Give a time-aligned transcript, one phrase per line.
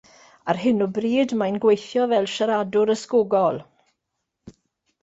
[0.53, 3.63] Ar hyn o bryd mae'n gweithio fel siaradwr ysgogol.